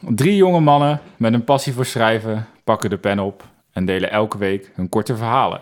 [0.00, 4.38] Drie jonge mannen met een passie voor schrijven pakken de pen op en delen elke
[4.38, 5.60] week hun korte verhalen.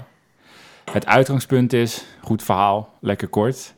[0.91, 3.75] Het uitgangspunt is goed verhaal, lekker kort.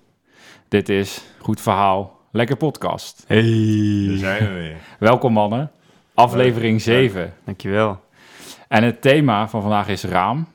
[0.68, 3.24] Dit is goed verhaal, lekker podcast.
[3.28, 4.16] Daar Hey.
[4.16, 4.76] zijn we weer.
[4.98, 5.70] Welkom mannen,
[6.14, 7.34] aflevering 7.
[7.44, 8.00] Dankjewel.
[8.68, 10.46] En het thema van vandaag is raam.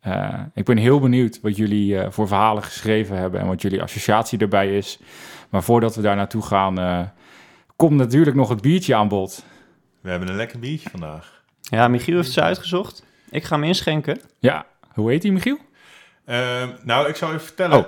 [0.00, 3.82] Eh, ik ben heel benieuwd wat jullie eh, voor verhalen geschreven hebben en wat jullie
[3.82, 4.98] associatie erbij is.
[5.48, 7.00] Maar voordat we daar naartoe gaan, eh,
[7.78, 9.44] komt natuurlijk nog het biertje aan bod.
[10.00, 11.42] We hebben een lekker biertje vandaag.
[11.60, 13.04] Ja, Michiel heeft ze uitgezocht.
[13.30, 14.20] Ik ga hem inschenken.
[14.38, 15.58] Ja, hoe heet die Michiel?
[16.24, 17.78] Ehm, nou, ik zal even vertellen.
[17.78, 17.84] Oh.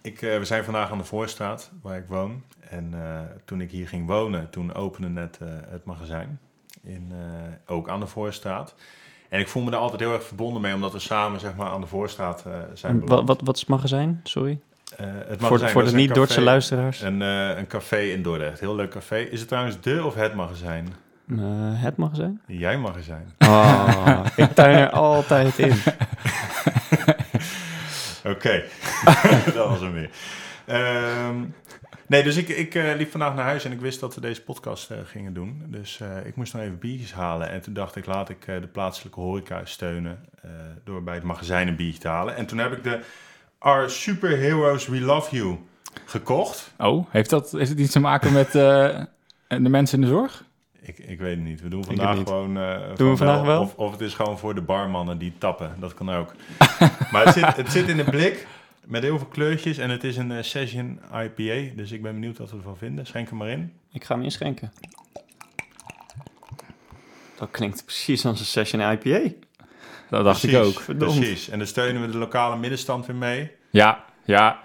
[0.00, 2.42] Ik, eh, we zijn vandaag aan de Voorstraat, waar ik woon.
[2.68, 6.40] En eh, toen ik hier ging wonen, toen opende net eh, het magazijn.
[6.82, 8.74] In, eh, ook aan de Voorstraat.
[9.28, 11.70] En ik voel me daar altijd heel erg verbonden mee, omdat we samen zeg maar,
[11.70, 14.20] aan de Voorstraat eh, zijn Wat, wat, wat is het magazijn?
[14.22, 14.60] Sorry.
[14.96, 17.00] Eh, het Voor, magazijn, voor de een niet-Dordtse luisteraars.
[17.02, 19.16] Een, eh, een café in Dordrecht, heel leuk café.
[19.18, 20.88] Is het trouwens de of het magazijn?
[21.28, 21.36] Eh,
[21.82, 22.40] het magazijn?
[22.46, 23.34] Jij magazijn.
[23.38, 25.74] Oh, ik tuin er altijd in.
[28.24, 28.62] Oké,
[29.54, 30.10] dat was hem weer.
[30.66, 31.36] Ehm,
[32.06, 34.42] nee, dus ik, ik eh, liep vandaag naar huis en ik wist dat we deze
[34.42, 35.62] podcast eh, gingen doen.
[35.66, 37.50] Dus eh, ik moest nog even biertjes halen.
[37.50, 40.50] En toen dacht ik, laat ik eh, de plaatselijke horeca steunen eh,
[40.84, 42.36] door bij het magazijn een biertje te halen.
[42.36, 43.00] En toen heb ik de
[43.62, 45.58] Our Superheroes We Love You
[46.04, 46.72] gekocht.
[46.78, 49.02] Oh, heeft, dat, heeft het iets te maken met eh,
[49.48, 50.44] de mensen in de zorg?
[50.80, 51.60] Ik, ik weet het niet.
[51.60, 52.56] We doen vandaag gewoon...
[52.56, 53.60] eh, we van vandaag wel?
[53.60, 55.76] Of, of het is gewoon voor de barmannen die tappen.
[55.78, 56.32] Dat kan ook.
[57.12, 58.46] maar het zit, het zit in een blik
[58.84, 59.78] met heel veel kleurtjes.
[59.78, 61.74] En het is een eh, Session IPA.
[61.76, 63.06] Dus ik ben benieuwd wat we ervan vinden.
[63.06, 63.72] Schenk hem maar in.
[63.92, 64.72] Ik ga hem inschenken.
[67.38, 69.20] Dat klinkt precies als een session IPA.
[70.10, 70.80] Dat dacht ik ook.
[70.80, 71.18] verdomd.
[71.18, 71.48] Precies.
[71.48, 73.50] En dan steunen we de lokale middenstand weer mee.
[73.70, 74.58] Ja, ja.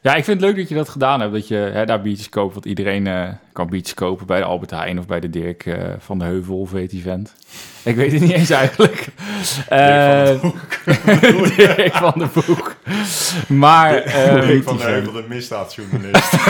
[0.00, 1.32] Ja, ik vind het leuk dat je dat gedaan hebt.
[1.32, 2.52] Dat je hè, daar biertjes koopt.
[2.52, 5.92] Want iedereen eh, kan biertjes kopen bij de Albert Heijn of bij de Dirk eh,
[5.98, 7.34] van de Heuvel of weet die vent.
[7.82, 9.06] Ik weet het niet eens eigenlijk.
[9.68, 10.26] Eh,
[11.56, 12.76] Dirk van de Boek.
[13.48, 13.94] Maar...
[14.48, 16.32] ik van de Heuvel, de misdaadjournalist.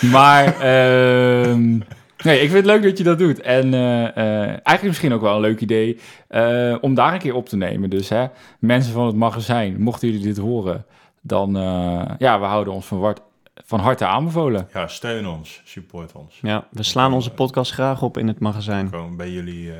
[0.00, 1.78] Maar ehm,
[2.24, 3.40] nee, ik vind het leuk dat je dat doet.
[3.40, 7.34] En eh, eh, eigenlijk misschien ook wel een leuk idee eh, om daar een keer
[7.34, 7.90] op te nemen.
[7.90, 8.26] Dus hè,
[8.58, 10.86] mensen van het magazijn, mochten jullie dit horen,
[11.20, 13.20] dan uh, ja, we houden ons van, wart,
[13.54, 14.68] van harte aanbevolen.
[14.72, 15.60] ja, steun ons.
[15.64, 16.38] Support ons.
[16.42, 18.88] Ja, we slaan onze podcast graag op in het magazijn.
[18.88, 19.74] Gewoon bij jullie uh,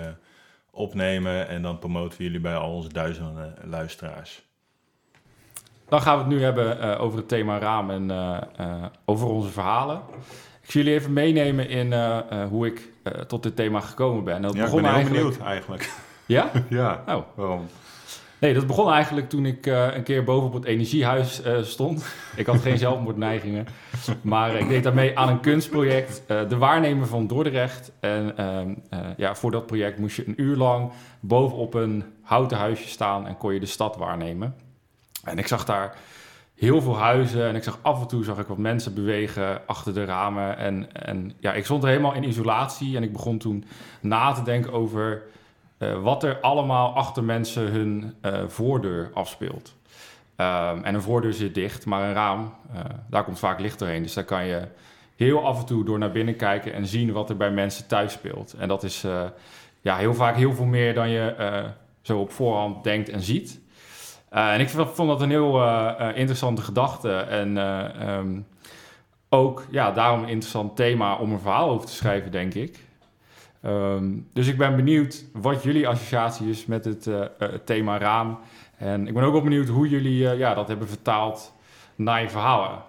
[0.70, 1.48] opnemen.
[1.48, 4.44] En dan promoten we jullie bij al onze duizenden luisteraars.
[5.88, 9.28] Dan gaan we het nu hebben uh, over het thema raam en uh, uh, over
[9.28, 10.00] onze verhalen.
[10.66, 11.94] Ik zie jullie even meenemen in
[12.48, 12.88] hoe ik
[13.26, 14.42] tot dit thema gekomen ben.
[14.42, 15.22] Dat ja, begon ik ben eigenlijk...
[15.22, 15.90] heel benieuwd eigenlijk.
[16.26, 16.50] Ja?
[16.68, 17.02] ja.
[17.06, 17.22] Oh.
[17.34, 17.66] Waarom?
[18.38, 22.06] Nee, dat begon eigenlijk toen ik een keer boven op het energiehuis stond.
[22.36, 23.66] Ik had geen zelfmoordneigingen.
[24.20, 26.22] Maar ik deed daarmee aan een kunstproject.
[26.26, 27.92] de waarnemer van Dordrecht.
[28.00, 28.74] En ehm,
[29.16, 30.90] ja, voor dat project moest je een uur lang
[31.20, 34.54] bovenop een houten huisje staan en kon je de stad waarnemen.
[35.24, 35.96] En ik zag daar
[36.56, 39.94] heel veel huizen en ik zag af en toe zag ik wat mensen bewegen achter
[39.94, 40.58] de ramen.
[40.58, 43.64] En, en ja, ik stond helemaal in isolatie en ik begon toen
[44.00, 45.22] na te denken over
[45.78, 49.74] uh, wat er allemaal achter mensen hun uh, voordeur afspeelt.
[50.36, 52.80] Um, en een voordeur zit dicht, maar een raam, uh,
[53.10, 54.02] daar komt vaak licht doorheen.
[54.02, 54.68] Dus daar kan je
[55.16, 58.12] heel af en toe door naar binnen kijken en zien wat er bij mensen thuis
[58.12, 58.52] speelt.
[58.52, 59.06] En dat is
[59.80, 61.34] ja, heel vaak heel veel meer dan je
[62.02, 63.60] zo op voorhand denkt en ziet.
[64.32, 67.12] Uh, en ik vond dat een heel uh, uh, interessante gedachte.
[67.12, 67.56] En
[68.08, 68.46] um,
[69.28, 72.84] ook ja, daarom een interessant thema om een verhaal over te schrijven, denk ik.
[73.64, 77.08] Um, dus ik ben benieuwd wat jullie associatie is met het
[77.64, 78.38] thema raam.
[78.76, 81.52] En ik ben ook wel benieuwd hoe jullie ja, dat hebben vertaald
[81.94, 82.82] naar je verhalen.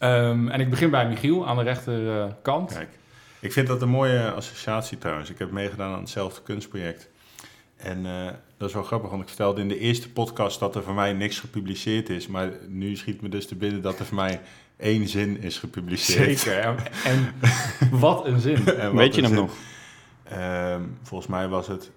[0.00, 2.72] Um, en ik begin bij Michiel aan de rechterkant.
[2.72, 2.98] Kijk,
[3.40, 5.30] ik vind dat een mooie associatie trouwens.
[5.30, 7.08] Ik heb meegedaan aan hetzelfde kunstproject.
[7.76, 8.26] En uh,
[8.56, 11.12] dat is wel grappig, want ik vertelde in de eerste podcast dat er voor mij
[11.12, 12.26] niks gepubliceerd is.
[12.26, 14.40] Maar nu schiet me dus te binnen dat er voor mij
[14.76, 16.38] één zin is gepubliceerd.
[16.38, 16.58] Zeker.
[16.62, 18.66] En, en wat een zin.
[18.66, 19.44] en wat Weet je een hem zin.
[19.44, 19.54] nog?
[20.32, 21.90] Uh, volgens mij was het...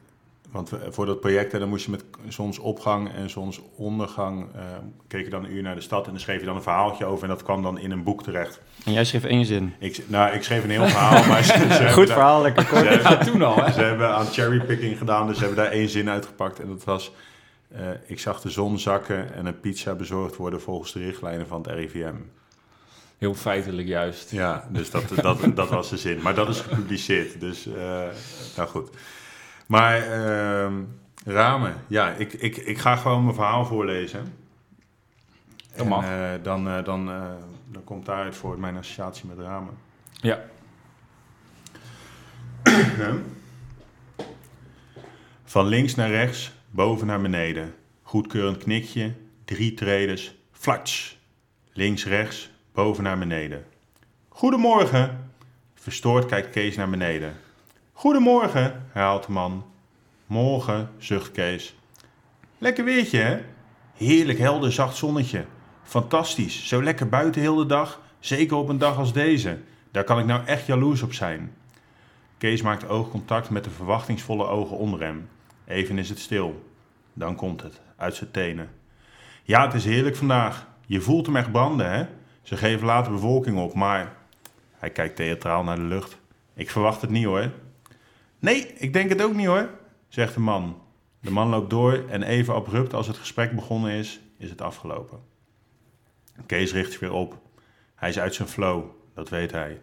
[0.51, 4.56] Want we, voor dat project, dan moest je met zonsopgang en zonsondergang...
[4.56, 4.62] Uh,
[5.07, 7.06] keek je dan een uur naar de stad en dan schreef je dan een verhaaltje
[7.06, 7.24] over...
[7.24, 8.62] en dat kwam dan in een boek terecht.
[8.86, 9.74] En jij schreef één zin?
[9.80, 11.44] Ik, nou, ik schreef een heel verhaal, maar...
[11.44, 12.81] Ze, ze Goed verhaal, lekker kort.
[12.81, 13.72] Ze hebben, toen al, hè?
[13.72, 16.60] Ze hebben aan cherrypicking gedaan, dus ze hebben daar één zin uitgepakt.
[16.60, 17.12] En dat was...
[17.75, 21.62] Uh, ik zag de zon zakken en een pizza bezorgd worden volgens de richtlijnen van
[21.62, 22.16] het RIVM.
[23.18, 24.31] Heel feitelijk juist.
[24.31, 26.22] Ja, dus dat, dat, dat was de zin.
[26.22, 27.74] Maar dat is gepubliceerd, dus uh,
[28.56, 28.90] nou goed.
[29.69, 30.71] Maar uh,
[31.25, 34.33] ramen, ja, ik, ik, ik ga gewoon mijn verhaal voorlezen.
[35.75, 36.06] Dat mag.
[36.06, 37.31] En, uh, dan, uh, dan, uh,
[37.66, 39.77] dan komt daaruit voort mijn associatie met ramen.
[40.12, 40.39] Ja.
[45.44, 47.75] Van links naar rechts, boven naar beneden.
[48.01, 49.13] Goedkeurend knikje,
[49.45, 51.19] drie tredes, flats.
[51.74, 53.65] Links, rechts, boven naar beneden.
[54.30, 55.31] Goedemorgen.
[55.74, 57.33] Verstoord kijkt Kees naar beneden.
[58.00, 59.66] Goedemorgen, herhaalt de man.
[60.25, 61.75] Morgen, zucht Kees.
[62.57, 63.42] Lekker weertje, hè?
[63.94, 65.46] Heerlijk helder zacht zonnetje.
[65.84, 68.01] Fantastisch, zo lekker buiten heel de dag.
[68.19, 69.57] Zeker op een dag als deze.
[69.92, 71.54] Daar kan ik nou echt jaloers op zijn.
[72.38, 75.30] Kees maakt oogcontact met de verwachtingsvolle ogen onder hem.
[75.66, 76.66] Even is het stil.
[77.13, 78.69] Dan komt het, uit zijn tenen.
[79.44, 80.68] Ja, het is heerlijk vandaag.
[80.86, 82.06] Je voelt hem echt branden, hè?
[82.42, 84.16] Ze geven later bevolking op, maar...
[84.78, 86.18] Hij kijkt theatraal naar de lucht.
[86.54, 87.51] Ik verwacht het niet, hoor.
[88.39, 89.69] Nee, ik denk het ook niet, hoor,
[90.07, 90.81] zegt de man.
[91.19, 95.19] De man loopt door en even abrupt als het gesprek begonnen is, is het afgelopen.
[96.45, 97.38] Kees richt zich weer op.
[97.95, 98.83] Hij is uit zijn flow,
[99.13, 99.81] dat weet hij.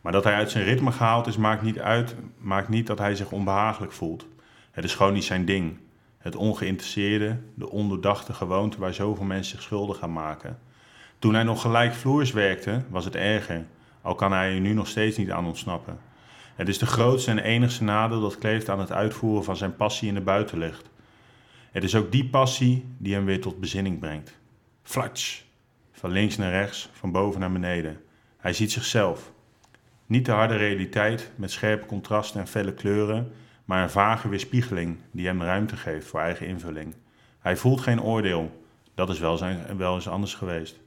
[0.00, 3.14] Maar dat hij uit zijn ritme gehaald is, maakt niet, uit, maakt niet dat hij
[3.14, 4.26] zich onbehagelijk voelt.
[4.70, 5.78] Het is gewoon niet zijn ding.
[6.18, 10.58] Het ongeïnteresseerde, de ondoordachte gewoonte waar zoveel mensen zich schuldig aan maken.
[11.18, 13.66] Toen hij nog gelijkvloers werkte, was het erger,
[14.02, 15.98] al kan hij er nu nog steeds niet aan ontsnappen.
[16.58, 20.08] Het is de grootste en enigste nadeel dat kleeft aan het uitvoeren van zijn passie
[20.08, 20.88] in de buitenlucht.
[21.70, 24.38] Het is ook die passie die hem weer tot bezinning brengt.
[24.82, 25.44] Flats.
[25.92, 28.00] Van links naar rechts, van boven naar beneden.
[28.38, 29.32] Hij ziet zichzelf.
[30.06, 33.32] Niet de harde realiteit met scherpe contrasten en felle kleuren,
[33.64, 36.94] maar een vage weerspiegeling die hem ruimte geeft voor eigen invulling.
[37.38, 38.64] Hij voelt geen oordeel.
[38.94, 40.80] Dat is wel, zijn, wel eens anders geweest.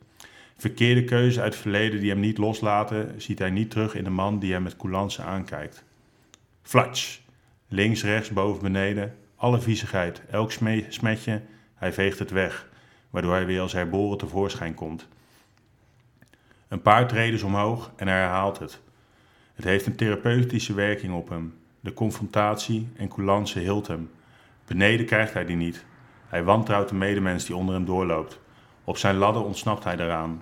[0.62, 4.10] Verkeerde keuzes uit het verleden die hem niet loslaten, ziet hij niet terug in de
[4.10, 5.84] man die hem met coulance aankijkt.
[6.62, 7.24] Flats.
[7.68, 9.16] Links, rechts, boven, beneden.
[9.36, 11.42] Alle viezigheid, elk sme- smetje,
[11.76, 12.68] hij veegt het weg,
[13.10, 15.08] waardoor hij weer als herboren tevoorschijn komt.
[16.68, 18.80] Een paar treden omhoog en hij herhaalt het.
[19.54, 21.54] Het heeft een therapeutische werking op hem.
[21.80, 24.10] De confrontatie en coulance hield hem.
[24.68, 25.86] Beneden krijgt hij die niet.
[26.28, 28.40] Hij wantrouwt de medemens die onder hem doorloopt.
[28.84, 30.42] Op zijn ladder ontsnapt hij daaraan.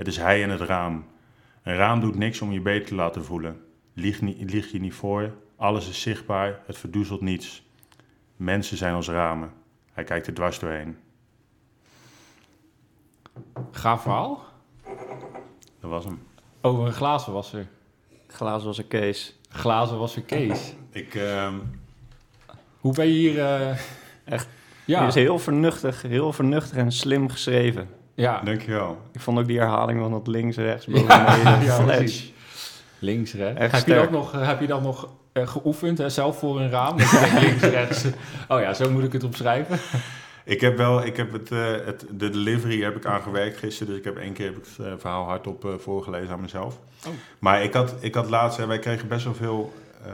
[0.00, 1.04] Het is hij en het raam.
[1.62, 3.64] Een raam doet niks om je beter te laten voelen.
[3.94, 7.62] Lieg, niet, lieg je niet voor, alles is zichtbaar, het verdoezelt niets.
[8.36, 9.52] Mensen zijn als ramen.
[9.92, 10.96] Hij kijkt er dwars doorheen.
[13.70, 14.44] Gaaf verhaal.
[15.80, 16.22] Dat was hem.
[16.60, 17.66] Over een glazenwasser.
[18.26, 19.38] Glazen was een Kees.
[19.48, 20.74] Glazenwasser Kees.
[20.90, 21.54] Ik, ehm,
[22.80, 23.38] Hoe ben je hier...
[23.44, 23.78] eh,
[24.24, 24.48] Echt?
[24.84, 27.88] Ja, Die is heel vernuchtig, heel vernuchtig en slim geschreven.
[28.20, 28.40] Ja.
[28.44, 28.98] dankjewel.
[29.12, 31.64] Ik vond ook die herhaling van dat links, rechts, Ja, boven, beneden.
[31.70, 32.24] ja, flash.
[32.98, 33.60] Links, rechts.
[33.60, 36.08] Echt Heb je, dat nog, eh, heb je dat nog eh, geoefend, hè?
[36.08, 36.96] zelf voor een raam?
[36.96, 38.04] Denkt, links, rechts.
[38.48, 39.78] Oh ja, zo moet ik het opschrijven.
[40.44, 43.98] Ik heb wel, ik heb het, eh, het, de delivery heb ik aangewerkt gisteren, dus
[43.98, 46.78] ik heb één keer heb ik het eh, verhaal hardop eh, voorgelezen aan mezelf.
[47.06, 47.12] Oh.
[47.38, 49.72] Maar ik had, ik had laatst, hè, wij kregen best wel veel,
[50.04, 50.12] eh,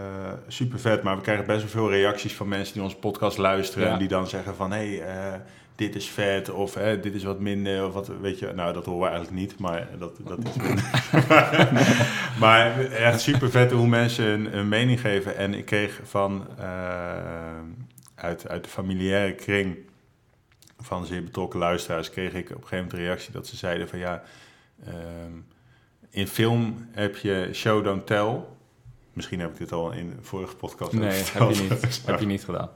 [0.48, 3.86] super vet, maar we krijgen best wel veel reacties van mensen die onze podcast luisteren
[3.86, 3.92] Ja.
[3.92, 5.40] en die dan zeggen van, hé, hey, eh,
[5.76, 8.84] dit is vet of hè, dit is wat minder of wat, weet je, nou dat
[8.84, 10.84] horen we eigenlijk niet, maar dat, dat is minder.
[12.40, 17.60] maar echt super vet hoe mensen een, mening geven en ik kreeg van, eh,
[18.14, 19.76] uit, uit de familiaire kring
[20.78, 23.88] van zeer betrokken luisteraars kreeg ik op een gegeven moment een reactie dat ze zeiden
[23.88, 24.22] van ja,
[24.86, 25.32] ehm,
[26.10, 28.38] in film heb je show don't tell.
[29.16, 32.44] Misschien heb ik dit al in vorige podcast Nee, heb je niet, heb je niet
[32.44, 32.68] gedaan.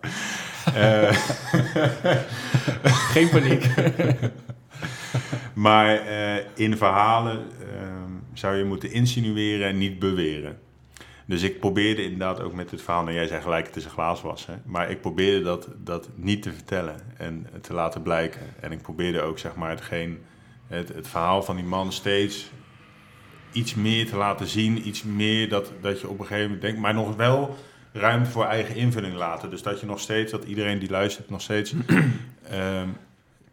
[0.75, 1.13] Eh,
[3.15, 3.67] Geen paniek.
[5.55, 10.59] maar eh, in verhalen ehm, zou je moeten insinueren en niet beweren.
[11.27, 13.91] Dus ik probeerde inderdaad ook met het verhaal, nou jij zei gelijk het is een
[13.91, 18.43] glaaswasser, maar ik probeerde dat, dat niet te vertellen en te laten blijken.
[18.61, 20.19] En ik probeerde ook zeg maar hetgeen,
[20.67, 22.51] het, het verhaal van die man steeds
[23.53, 26.81] iets meer te laten zien, iets meer dat, dat je op een gegeven moment denkt,
[26.81, 27.55] maar nog wel
[27.93, 29.51] ruimte voor eigen invulling laten.
[29.51, 31.75] Dus dat je nog steeds, dat iedereen die luistert nog steeds
[32.51, 32.89] ehm,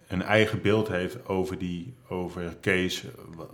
[0.07, 3.03] een eigen beeld heeft over die, over Kees,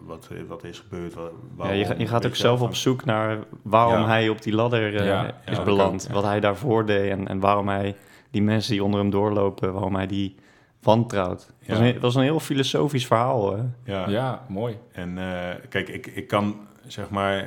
[0.05, 1.13] wat, wat, is gebeurd.
[1.13, 4.07] Wat, Ja, waarom, je, ga- je gaat ook zelf op zoek naar waarom Ja.
[4.07, 6.01] hij op die ladder eh, Ja, is beland.
[6.01, 6.21] kan, ja.
[6.21, 7.95] Wat hij daarvoor deed en, en waarom hij
[8.31, 10.35] die mensen die onder hem doorlopen, waarom hij die
[10.83, 11.37] wantrouwt.
[11.59, 11.85] Dat was Ja.
[11.85, 13.55] een, dat was een heel filosofisch verhaal.
[13.57, 13.63] Hè?
[13.83, 14.77] Ja, Ja, mooi.
[14.91, 17.37] En eh, kijk, ik, ik kan zeg maar.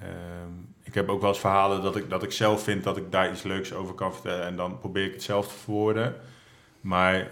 [0.00, 3.12] ehm, ik heb ook wel eens verhalen dat ik, dat ik zelf vind dat ik
[3.12, 4.46] daar iets leuks over kan vertellen.
[4.46, 6.14] En dan probeer ik het zelf te verwoorden.
[6.80, 7.28] Maar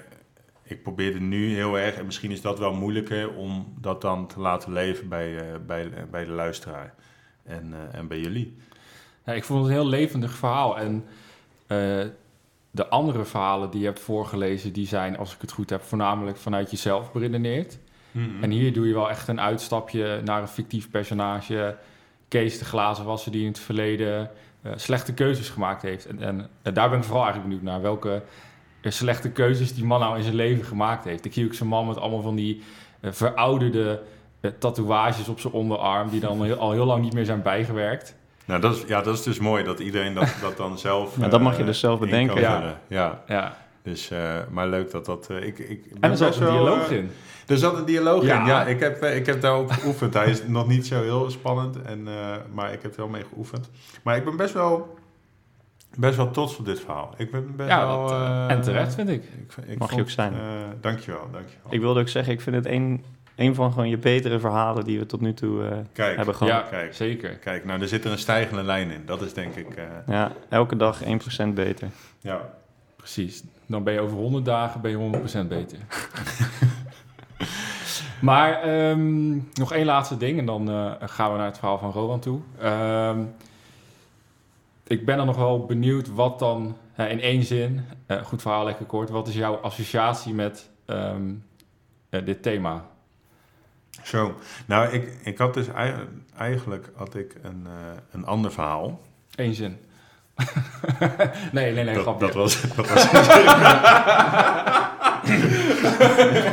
[0.62, 4.26] ik probeer het nu heel erg, en misschien is dat wel moeilijker, om dat dan
[4.26, 6.94] te laten leven bij, eh, bij, bij de luisteraar
[7.44, 8.56] en, eh, en bij jullie.
[9.24, 10.78] Ja, ik vond het een heel levendig verhaal.
[10.78, 11.04] En
[11.66, 12.06] eh,
[12.74, 16.36] de andere verhalen die je hebt voorgelezen, die zijn, als ik het goed heb, voornamelijk
[16.36, 17.78] vanuit jezelf beredeneerd.
[18.40, 21.76] En hier doe je wel echt een uitstapje naar een fictief personage,
[22.28, 24.30] Kees de glazen wasser die in het verleden
[24.62, 26.06] eh, slechte keuzes gemaakt heeft.
[26.06, 27.82] En, en daar ben ik vooral eigenlijk benieuwd naar.
[27.82, 28.22] Welke
[28.80, 31.24] eh, slechte keuzes die man nou in zijn leven gemaakt heeft.
[31.24, 32.62] Ik zie ook zo'n man met allemaal van die
[33.00, 34.02] eh, verouderde
[34.58, 36.10] tatoeages op zijn onderarm...
[36.10, 38.16] die dan heel- al heel lang niet meer zijn bijgewerkt.
[38.44, 41.16] Nou, dat is, ja, dat is dus mooi dat iedereen dat, dat dan zelf...
[41.20, 42.40] Ja, dat mag je eh, dus zelf bedenken.
[42.40, 42.76] Ja.
[42.88, 43.22] ja.
[43.26, 43.56] Ja.
[43.82, 45.26] Dus, eh, maar leuk dat dat...
[45.30, 47.10] eh, ik, ik ben En er zat een dialoog in.
[47.46, 48.40] Er zat een dialoog Ja.
[48.40, 48.66] in, ja.
[48.66, 50.14] Ik heb, ik heb daarop geoefend.
[50.14, 53.24] Hij is nog niet zo heel spannend, en, eh, maar ik heb er wel mee
[53.32, 53.70] geoefend.
[54.02, 54.98] Maar ik ben best wel,
[55.96, 57.14] best wel trots op dit verhaal.
[57.16, 58.06] Ik ben best Ja, wel...
[58.08, 59.22] dat, en terecht vind ik.
[59.24, 60.32] ik, ik Mag je ook zijn.
[60.32, 60.38] eh,
[60.80, 61.66] dankjewel, dankjewel.
[61.72, 63.04] Ik wilde ook zeggen, ik vind het een,
[63.36, 66.52] een van gewoon je betere verhalen die we tot nu toe eh, Kijk, hebben gehad.
[66.52, 66.94] Ja, kijk.
[66.94, 67.30] zeker.
[67.34, 69.02] kijk, nou, er zit er een stijgende lijn in.
[69.06, 69.68] Dat is denk ik...
[69.76, 71.06] eh, Ja, elke dag 1%
[71.54, 71.88] beter.
[72.20, 72.60] ja.
[72.96, 73.42] Precies.
[73.66, 75.78] Dan ben je over 100 dagen ben je 100% beter.
[78.20, 81.90] maar ehm, nog één laatste ding en dan eh, gaan we naar het verhaal van
[81.90, 82.40] Rowan toe.
[82.60, 83.20] Ehm,
[84.86, 88.86] ik ben dan nog wel benieuwd wat dan, in één zin, eh, goed verhaal, lekker
[88.86, 91.32] kort, wat is jouw associatie met ehm,
[92.08, 92.84] eh, dit thema?
[94.02, 94.34] Zo,
[94.66, 95.94] nou, ik, ik had dus ei-
[96.38, 97.72] eigenlijk had ik een, eh,
[98.10, 99.00] een ander verhaal.
[99.34, 99.78] Eén zin.
[101.52, 102.26] nee, nee, nee, dat, grapje.
[102.26, 102.60] dat was...
[102.76, 103.10] Dat was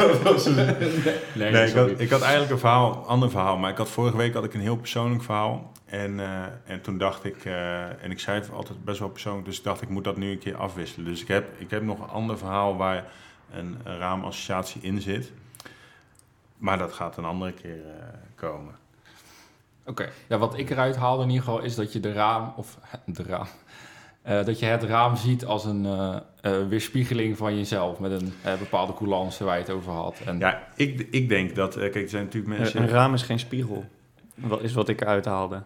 [0.10, 0.56] dat was een-
[1.36, 4.18] nee, Nee, ik had, ik had eigenlijk een verhaal, ander verhaal, maar ik had vorige
[4.18, 5.72] week had ik een heel persoonlijk verhaal.
[5.86, 6.27] En, eh,
[6.65, 9.63] en toen dacht ik, eh, en ik zei het altijd best wel persoonlijk, dus ik
[9.63, 11.06] dacht ik moet dat nu een keer afwisselen.
[11.06, 13.03] Dus ik heb, ik heb nog een ander verhaal waar
[13.53, 15.32] een, een raamossociatie in zit.
[16.60, 18.04] Maar dat gaat een andere keer eh,
[18.36, 18.75] komen.
[19.86, 22.78] Oké, ja, wat ik eruit haalde in ieder geval is dat je de raam, of
[23.06, 23.48] de raam,
[24.22, 28.34] eh, dat je het raam ziet als een eh, eh, weerspiegeling van jezelf met een
[28.44, 30.20] eh, bepaalde coulance waar je het over had.
[30.25, 32.82] En, Ja, ik, ik denk dat, eh, kijk, er zijn natuurlijk mensen...
[32.82, 33.86] Een raam is geen spiegel,
[34.36, 35.62] wat is wat ik eruit haalde.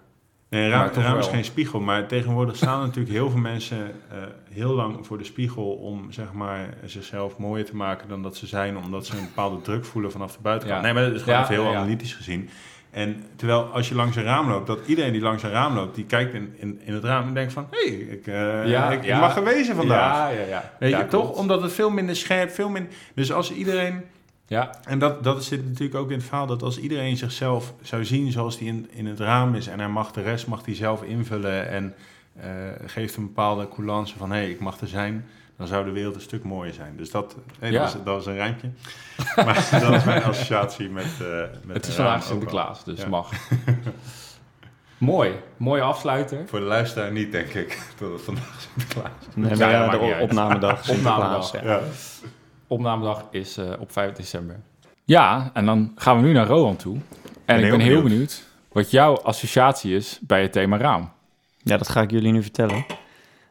[0.54, 4.18] Nee, raam, is geen spiegel, maar tegenwoordig staan natuurlijk heel veel mensen eh,
[4.52, 8.48] heel lang voor de spiegel om zeg maar, zichzelf mooier te maken dan dat ze
[8.48, 10.80] zijn, omdat ze een bepaalde druk voelen vanaf de buitenkant.
[10.80, 10.86] Ja.
[10.86, 11.78] Nee, maar dat is gewoon Ja, heel ja.
[11.78, 12.50] analytisch gezien.
[12.92, 15.96] En terwijl als je langs een raam loopt, dat iedereen die langs een raam loopt,
[15.96, 18.26] die kijkt in, in, in het raam en denkt van, hé, hey, ik,
[18.66, 19.20] Ja, ik, ja.
[19.20, 20.18] mag er wezen vandaag.
[20.18, 20.72] Ja, ja, ja.
[20.80, 21.32] Weet je, toch?
[21.32, 22.92] Omdat het veel minder scherp, veel minder...
[23.16, 24.04] Dus als iedereen
[24.48, 28.06] Ja, en dat, dat zit natuurlijk ook in het verhaal dat als iedereen zichzelf zou
[28.06, 30.76] zien zoals die in, in het raam is en hij mag de rest mag hij
[30.76, 31.94] zelf invullen en
[32.36, 32.50] eh,
[32.86, 35.26] geeft een bepaalde coulance van hé, hey, ik mag er zijn,
[35.58, 36.98] dan zou de wereld een stuk mooier zijn.
[36.98, 37.82] Dus dat, hey, Ja.
[37.84, 38.70] dat, was een rijmpje.
[39.36, 42.24] maar dat is mijn associatie met, eh met het is vandaag.
[42.24, 43.08] Sinterklaas, dus Ja.
[43.08, 43.32] mag.
[44.98, 46.44] Mooi, mooie afsluiter.
[46.48, 49.36] Voor de luisteraar niet, denk ik, dat het vandaag Sinterklaas is.
[49.36, 51.48] Nee, maar ja, de opnamedag, Sinterklaas.
[51.52, 51.64] Opnamedag.
[51.64, 51.80] ja.
[52.74, 54.60] Opnamedag is eh, op 5 december.
[55.04, 56.98] Ja, en dan gaan we nu naar Rowan toe.
[57.46, 58.04] En ik ben heel benieuwd.
[58.04, 61.12] benieuwd wat jouw associatie is bij het thema raam.
[61.58, 62.86] Ja, dat ga ik jullie nu vertellen.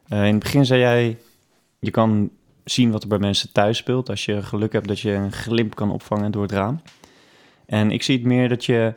[0.07, 1.17] Eh, in het begin zei jij,
[1.79, 2.29] je kan
[2.63, 4.09] zien wat er bij mensen thuis speelt.
[4.09, 6.81] Als je geluk hebt dat je een glimp kan opvangen door het raam.
[7.65, 8.93] En ik zie het meer dat je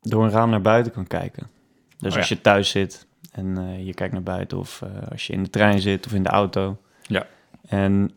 [0.00, 1.50] door een raam naar buiten kan kijken.
[1.98, 2.34] Dus Oh als ja.
[2.34, 5.50] je thuis zit en eh, je kijkt naar buiten of eh, als je in de
[5.50, 6.78] trein zit of in de auto.
[7.02, 7.26] Ja.
[7.66, 8.10] En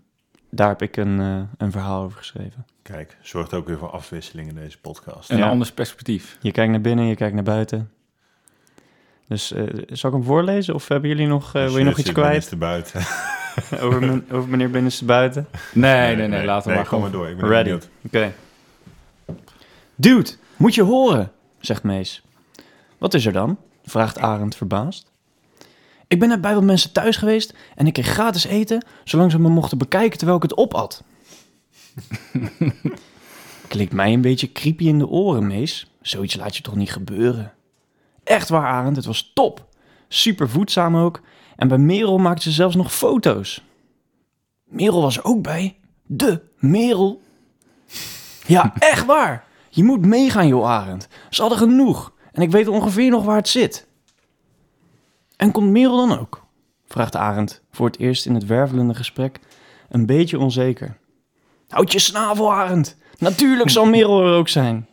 [0.51, 2.65] daar heb ik een, eh, een verhaal over geschreven.
[2.81, 5.29] Kijk, zorgt ook weer voor afwisseling in deze podcast.
[5.29, 5.49] Een Ja.
[5.49, 6.37] ander perspectief.
[6.41, 7.91] Je kijkt naar binnen, je kijkt naar buiten.
[9.27, 11.97] Dus eh, zal ik hem voorlezen of hebben jullie nog, eh, Als wil je nog
[11.97, 13.01] iets kwijt binnenste buiten.
[13.85, 15.47] over, men- over meneer Binnenste Buiten?
[15.73, 17.03] Nee, nee, nee, laten we maar kom gewoon...
[17.11, 17.29] maar door.
[17.29, 17.63] Ik ben Ready.
[17.63, 17.89] benieuwd.
[18.05, 18.33] Oké.
[19.95, 22.21] Dude, moet je horen, zegt Mees.
[22.97, 23.57] Wat is er dan?
[23.83, 25.10] vraagt Arend verbaasd.
[26.11, 29.39] Ik ben net bij wat mensen thuis geweest en ik kreeg gratis eten, zolang ze
[29.39, 31.03] me mochten bekijken terwijl ik het opat.
[33.67, 35.91] Klinkt mij een beetje creepy in de oren, Mees.
[36.01, 37.53] Zoiets laat je toch niet gebeuren?
[38.23, 39.65] Echt waar, Arend, het was top.
[40.07, 41.21] Super voedzaam ook.
[41.55, 43.63] En bij Merel maakte ze zelfs nog foto's.
[44.63, 45.75] Merel was er ook bij.
[46.05, 47.21] De Merel.
[48.45, 49.45] Ja, echt waar.
[49.69, 51.07] Je moet meegaan, joh, Arend.
[51.29, 52.13] Ze hadden genoeg.
[52.31, 53.89] En ik weet ongeveer nog waar het zit.
[55.41, 56.43] En komt Merel dan ook?
[56.87, 59.39] Vraagt Arend voor het eerst in het wervelende gesprek
[59.89, 60.97] een beetje onzeker.
[61.69, 62.97] Houd je snavel, Arend.
[63.17, 64.87] Natuurlijk zal Merel er ook zijn.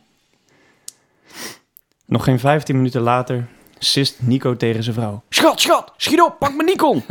[2.05, 5.23] Nog geen 15 minuten later sist Nico tegen zijn vrouw.
[5.29, 7.03] Schat, schat, schiet op, pak mijn Nikon.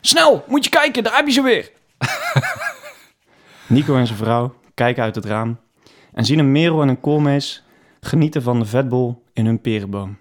[0.00, 1.70] Snel, moet je kijken, daar heb je ze weer.
[3.66, 5.58] Nico en zijn vrouw kijken uit het raam
[6.12, 7.62] en zien een merel en een koolmees
[8.00, 10.16] genieten van de vetbol in hun perenboom.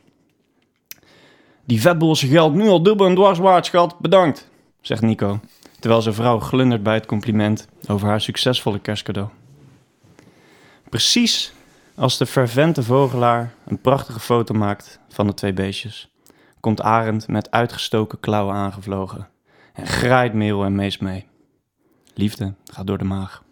[1.66, 4.00] Die vetbol is geld nu al dubbel en dwars waard, schat.
[4.00, 4.50] Bedankt,
[4.82, 5.40] zegt Nico,
[5.80, 9.30] terwijl zijn vrouw glundert bij het compliment over haar succesvolle kerstcadeau.
[10.90, 11.54] Precies
[11.96, 16.10] Als de fervente vogelaar een prachtige foto maakt van de twee beestjes,
[16.60, 19.30] komt Arend met uitgestoken klauwen aangevlogen
[19.74, 21.28] en graait Merel en Mees mee.
[22.14, 23.44] Liefde gaat door de maag.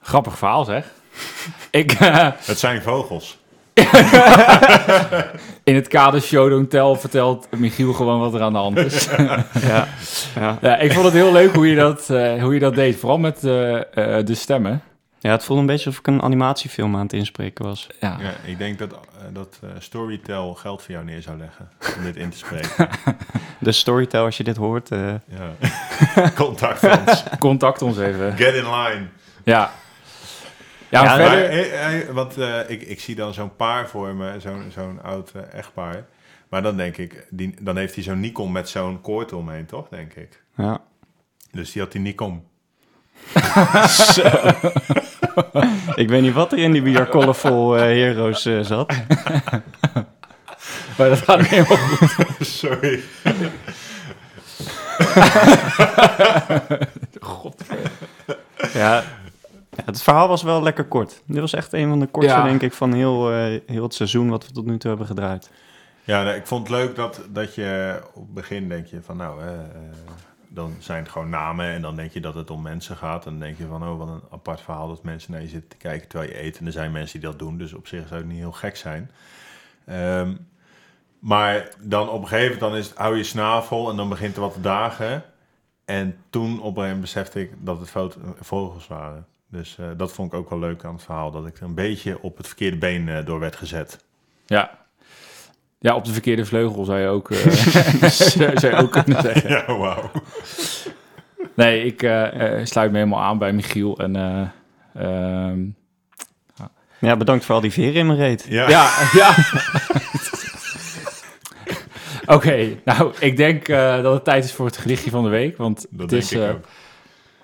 [0.00, 0.97] Grappig verhaal zeg.
[1.70, 3.38] ik, eh, Het zijn vogels.
[5.64, 9.08] in het kader Show Don't Tell vertelt Michiel gewoon wat er aan de hand is.
[9.68, 9.88] Ja,
[10.34, 10.58] ja.
[10.60, 12.96] ja, ik vond het heel leuk hoe je dat, eh, hoe je dat deed.
[12.96, 14.82] Vooral met eh, eh, de stemmen.
[15.18, 17.86] ja, het voelde een beetje alsof ik een animatiefilm aan het inspreken was.
[18.00, 18.16] Ja.
[18.20, 18.90] Ja, ik denk dat,
[19.32, 22.88] dat eh, Storytel geld voor jou neer zou leggen om dit in te spreken.
[23.58, 26.30] De storytel, als je dit hoort, eh, ja.
[26.34, 27.22] Contact ons.
[27.38, 28.36] Contact ons even.
[28.36, 29.06] Get in line.
[29.44, 29.70] Ja.
[30.90, 31.50] Ja, Ja, maar Maar, verder...
[31.50, 35.32] eh, eh, want eh, ik, ik zie dan zo'n paar voor me, zo'n zo'n oud
[35.52, 36.04] echtpaar.
[36.48, 39.88] Maar dan denk ik, die, dan heeft hij zo'n Nikon met zo'n koord omheen, toch?
[39.88, 40.42] Denk ik.
[40.56, 40.80] ja.
[41.52, 42.44] Dus die had die Nikon.
[45.94, 48.92] Ik weet niet wat er in die We Are Colorful Heroes eh, zat.
[50.96, 52.36] Maar dat gaat helemaal goed.
[52.46, 53.00] Sorry.
[58.72, 58.72] Ja.
[58.72, 59.04] ja,
[59.94, 61.22] het verhaal was wel lekker kort.
[61.26, 62.44] Dit was echt een van de kortste, Ja.
[62.44, 65.50] denk ik, van heel, eh, heel het seizoen wat we tot nu toe hebben gedraaid.
[66.04, 69.16] Ja, nee, ik vond het leuk dat, dat je op het begin denk je van
[69.16, 69.48] nou, eh,
[70.48, 73.24] dan zijn het gewoon namen en dan denk je dat het om mensen gaat.
[73.26, 75.68] En dan denk je van oh, wat een apart verhaal dat mensen naar je zitten
[75.68, 76.58] te kijken terwijl je eet.
[76.58, 78.76] En er zijn mensen die dat doen, dus op zich zou het niet heel gek
[78.76, 79.10] zijn.
[79.84, 80.34] Ehm,
[81.18, 84.34] maar dan op een gegeven moment dan is het, hou je snavel en dan begint
[84.34, 85.24] er wat te dagen.
[85.84, 87.90] En toen op een gegeven moment besefte ik dat het
[88.40, 89.26] vogels waren.
[89.50, 91.74] Dus eh, dat vond ik ook wel leuk aan het verhaal, dat ik er een
[91.74, 94.04] beetje op het verkeerde been eh, door werd gezet.
[94.46, 94.78] Ja.
[95.80, 97.38] Ja, op de verkeerde vleugel zou je ook, eh,
[98.60, 99.50] zou je ook kunnen zeggen.
[99.50, 100.10] Ja, wauw.
[101.54, 103.98] Nee, ik eh, eh, sluit me helemaal aan bij Michiel.
[103.98, 104.40] En, eh,
[104.94, 105.60] ehm,
[107.00, 108.46] Ja, bedankt voor al die veren in mijn reet.
[108.48, 108.68] Ja.
[108.68, 109.34] ja, ja.
[112.34, 115.56] Oké, nou, ik denk eh, dat het tijd is voor het gedichtje van de week.
[115.56, 116.64] Want Dat het denk is, ik ook.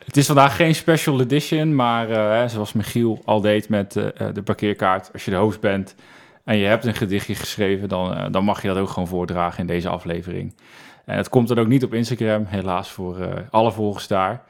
[0.04, 4.06] Het is vandaag geen special edition, maar eh, hè, zoals Michiel al deed met eh,
[4.28, 5.10] eh, de parkeerkaart.
[5.12, 5.94] Als je de host bent
[6.44, 9.66] en je hebt een gedichtje geschreven, dan, dan mag je dat ook gewoon voordragen in
[9.66, 10.54] deze aflevering.
[11.04, 14.42] En het komt dan ook niet op Instagram, helaas voor eh, alle volgers daar.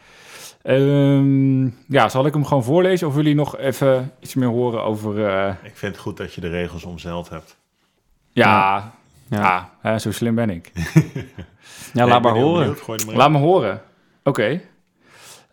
[0.62, 4.82] Ehm, ja, zal ik hem gewoon voorlezen of willen jullie nog even iets meer horen
[4.84, 5.26] over...
[5.26, 7.56] eh, Ik vind het goed dat je de regels omzeild hebt.
[8.32, 8.92] ja,
[9.30, 9.70] Ja, ja.
[9.80, 10.70] hè, zo slim ben ik.
[10.74, 10.82] ja
[11.92, 12.76] Nee, laat ik maar horen.
[12.86, 13.14] benieuwd.
[13.16, 13.82] Laat me horen.
[14.24, 14.60] Oké.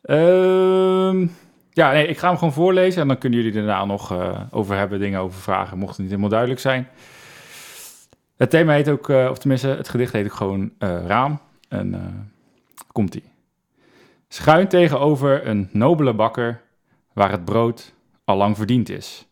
[0.01, 1.27] Ehm,
[1.69, 4.75] ja, nee, ik ga hem gewoon voorlezen en dan kunnen jullie daarna nog eh, over
[4.77, 6.87] hebben, dingen over vragen, mocht het niet helemaal duidelijk zijn.
[8.41, 11.39] Het thema heet ook, eh, of tenminste, het gedicht heet ook gewoon eh, Raam.
[11.67, 12.01] En eh,
[12.91, 13.23] komt-ie.
[14.27, 16.61] Schuin tegenover een nobele bakker,
[17.13, 19.27] waar het brood al lang verdiend is,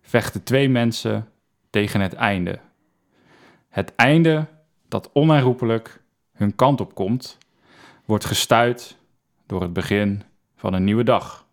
[0.00, 1.28] vechten twee mensen
[1.70, 2.58] tegen het einde.
[3.68, 4.46] Het einde
[4.88, 6.00] dat onherroepelijk
[6.32, 7.38] hun kant op komt,
[8.04, 8.96] wordt gestuit
[9.50, 10.22] door het begin
[10.56, 11.46] van een nieuwe dag.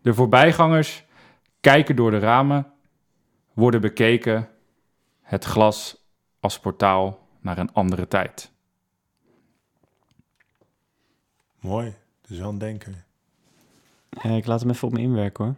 [0.00, 1.04] De voorbijgangers
[1.60, 2.72] kijken door de ramen,
[3.52, 4.48] worden bekeken,
[5.22, 6.06] het glas
[6.40, 8.50] als portaal naar een andere tijd.
[11.60, 11.94] Mooi.
[12.26, 13.04] Wel een denker.
[14.10, 15.54] Ja, ik laat hem even op me inwerken hoor.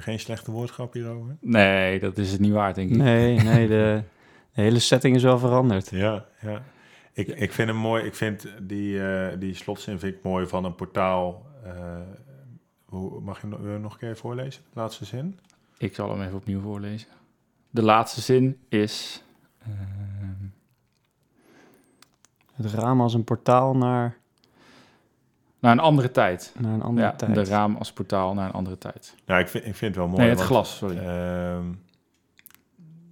[0.00, 1.36] Geen slechte woordgrap hierover?
[1.40, 2.96] Nee, dat is het niet waard, denk ik.
[2.96, 4.02] Nee, nee, de,
[4.54, 5.90] de hele setting is wel veranderd.
[5.90, 6.62] Ja, ja.
[7.20, 8.04] Ik, ik vind hem mooi.
[8.04, 11.46] Ik vind die, eh, die slotzin vind ik mooi van een portaal.
[11.64, 11.72] eh,
[12.84, 14.62] hoe, mag je hem nog- nog een keer voorlezen?
[14.72, 15.38] De laatste zin?
[15.78, 17.08] Ik zal hem even opnieuw voorlezen.
[17.70, 19.22] De laatste zin is...
[19.62, 20.46] ehm,
[22.54, 24.16] Het raam als een portaal naar,
[25.58, 26.54] naar een andere tijd.
[26.58, 27.34] naar een andere Ja, tijd.
[27.34, 29.14] de raam als portaal naar een andere tijd.
[29.26, 30.20] Nou, ik vind, ik vind het wel mooi.
[30.20, 30.96] nee, het want, glas, sorry.
[30.96, 31.64] ehm,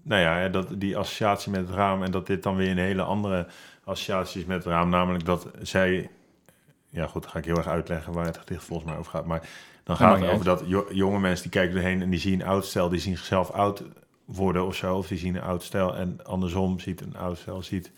[0.02, 2.78] nou ja, hè, dat, die associatie met het raam en dat dit dan weer een
[2.78, 3.46] hele andere
[3.88, 4.88] associatie is met het raam.
[4.88, 6.10] Namelijk dat zij,
[6.88, 9.26] ja goed, dan ga ik heel erg uitleggen waar het gedicht volgens mij over gaat.
[9.26, 9.48] Maar
[9.84, 12.64] dan gaat het over dat jo- jonge mensen die kijken erheen en die zien oud
[12.66, 13.82] stel, die zien zichzelf oud
[14.24, 14.96] worden of zo.
[14.96, 17.92] Of die zien een oud stel en andersom ziet een oud stel, ziet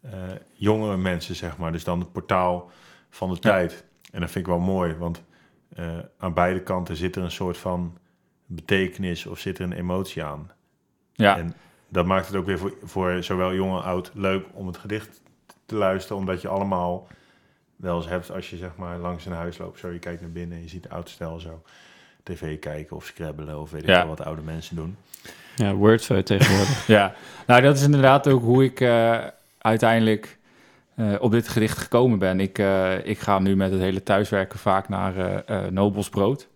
[0.00, 0.12] eh,
[0.52, 1.72] jongere mensen, zeg maar.
[1.72, 2.70] Dus dan het portaal
[3.10, 3.40] van de Ja.
[3.40, 3.84] tijd.
[4.12, 5.22] En dat vind ik wel mooi, want
[5.74, 7.98] eh, aan beide kanten zit er een soort van
[8.46, 10.50] betekenis of zit er een emotie aan.
[11.12, 11.54] Ja, En
[11.88, 15.20] dat maakt het ook weer voor, voor zowel jong en oud leuk om het gedicht
[15.68, 17.06] te luisteren, omdat je allemaal
[17.76, 20.30] wel eens hebt als je zeg maar langs een huis loopt, zo je kijkt naar
[20.30, 21.62] binnen en je ziet oud stel zo
[22.22, 23.98] tv kijken of scrabbelen of weet ik Ja.
[24.00, 24.96] veel wat oude mensen doen.
[25.56, 26.86] Ja, Wordfeud tegenwoordig.
[26.96, 27.14] Ja,
[27.46, 29.18] nou dat is inderdaad ook hoe ik eh,
[29.58, 30.38] uiteindelijk
[30.94, 32.40] eh, op dit gedicht gekomen ben.
[32.40, 36.48] Ik, eh, ik ga nu met het hele thuiswerken vaak naar eh eh Nobels Brood.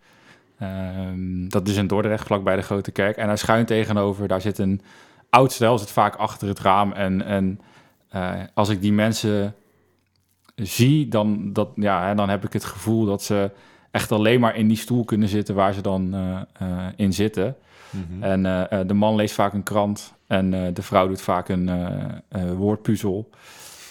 [0.58, 3.16] Ehm, dat is in Dordrecht, vlakbij de Grote Kerk.
[3.16, 4.80] En daar schuin tegenover, daar zit een
[5.30, 6.92] oud stel, zit vaak achter het raam.
[6.92, 7.60] En, en
[8.12, 9.54] eh, als ik die mensen
[10.54, 13.50] zie, dan, dat, ja, hè, dan heb ik het gevoel dat ze
[13.90, 17.56] echt alleen maar in die stoel kunnen zitten waar ze dan eh, eh, in zitten.
[17.90, 18.22] Mhm.
[18.22, 18.42] En
[18.86, 21.70] de man leest vaak een krant en de vrouw doet vaak een
[22.56, 23.30] woordpuzzel.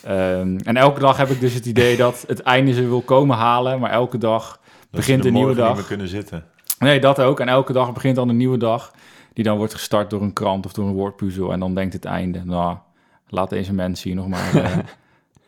[0.04, 3.38] Ehm, en elke dag heb ik dus het idee dat het einde ze wil komen
[3.38, 5.76] halen, maar elke dag Dat begint een nieuwe morgen niet dag.
[5.76, 6.44] meer kunnen zitten.
[6.80, 7.40] Nee, dat ook.
[7.40, 8.92] En elke dag begint dan een nieuwe dag.
[9.34, 11.52] Die dan wordt gestart door een krant of door een woordpuzzel.
[11.52, 12.42] En dan denkt het einde.
[12.46, 12.78] Nou,
[13.32, 14.78] laat deze mensen hier nog maar eh,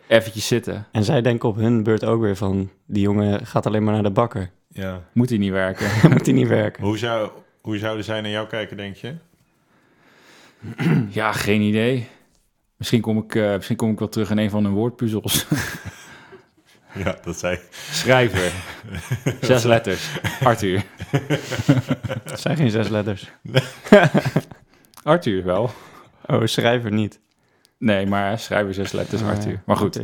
[0.08, 0.88] eventjes zitten.
[0.92, 2.70] En zij denken op hun beurt ook weer van...
[2.86, 4.52] die jongen gaat alleen maar naar de bakker.
[4.68, 5.04] Ja.
[5.14, 5.88] Moet hij niet werken.
[6.14, 6.84] Moet hij niet werken.
[6.84, 7.30] Hoe, zou,
[7.62, 9.16] hoe zouden zij naar jou kijken, denk je?
[11.10, 12.08] ja, geen idee.
[12.78, 15.46] Misschien kom, ik, eh, misschien kom ik wel terug in een van hun woordpuzzels.
[16.96, 17.60] Ja, dat zei
[17.92, 18.52] Schrijver.
[19.42, 20.20] Zes letters.
[20.44, 20.84] Arthur.
[22.24, 23.32] Het zijn geen zes letters.
[25.04, 25.72] Arthur wel.
[26.26, 27.20] Oh, schrijver niet.
[27.84, 29.52] Nee, maar schrijver zes letters Oh, Arthur.
[29.52, 29.62] ja.
[29.66, 30.00] Maar goed.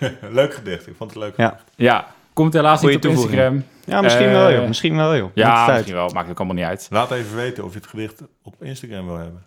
[0.00, 0.86] Ja, Leuk gedicht.
[0.86, 1.36] Ik vond het leuk.
[1.36, 1.58] Ja.
[1.76, 3.40] Ja, komt helaas Goeie niet op toevoeging.
[3.42, 3.64] Instagram.
[3.84, 4.66] ja misschien Eh, wel, joh.
[4.66, 5.22] Misschien wel, joh.
[5.24, 6.08] Maakt Ja, misschien wel.
[6.08, 6.86] Maakt ook allemaal niet uit.
[6.90, 9.42] Laat even weten of je het gedicht op Instagram wil hebben.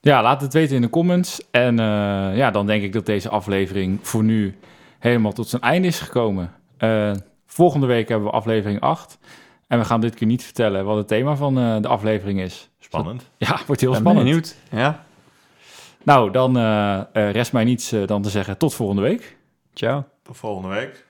[0.00, 1.40] Ja, laat het weten in de comments.
[1.50, 4.56] En eh, ja, dan denk ik dat deze aflevering voor nu
[4.98, 6.52] helemaal tot zijn einde is gekomen.
[6.78, 7.12] Eh,
[7.46, 9.18] volgende week hebben we aflevering 8.
[9.68, 12.70] En we gaan dit keer niet vertellen wat het thema van eh, de aflevering is.
[12.78, 13.30] Spannend.
[13.36, 14.24] Ja, wordt heel Ben spannend.
[14.26, 14.54] benieuwd.
[14.70, 15.04] Ja,
[16.04, 19.36] Nou, dan eh, eh, rest mij niets eh, dan te zeggen tot volgende week.
[19.74, 20.04] ciao.
[20.22, 21.06] Tot volgende week.